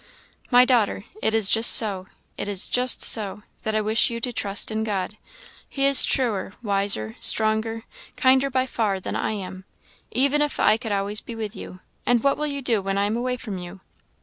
[0.49, 4.33] "My daughter, it is just so it is just so that I wish you to
[4.33, 5.15] trust in God.
[5.69, 7.83] He is truer, wiser, stronger,
[8.15, 9.63] kinder by far than I am,
[10.09, 13.03] even if I could always be with you; and what will you do when I
[13.05, 13.81] am away from you?